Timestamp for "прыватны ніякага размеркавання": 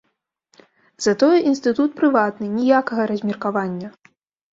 1.99-3.93